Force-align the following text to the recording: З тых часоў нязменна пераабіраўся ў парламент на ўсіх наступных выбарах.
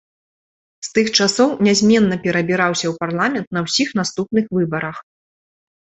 З 0.87 0.89
тых 0.97 1.11
часоў 1.17 1.49
нязменна 1.67 2.15
пераабіраўся 2.25 2.83
ў 2.87 2.93
парламент 3.07 3.47
на 3.59 3.67
ўсіх 3.69 3.89
наступных 4.05 4.45
выбарах. 4.61 4.97